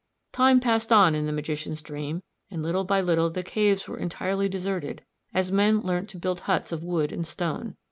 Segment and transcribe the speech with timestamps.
[0.31, 4.49] Time passed on in the magician's dream, and little by little the caves were entirely
[4.49, 7.75] deserted as men learnt to build huts of wood and stone.